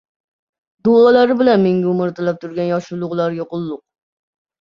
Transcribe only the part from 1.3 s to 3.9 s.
bilan menga umr tilab turgan yoshi ulug‘larga qulluq.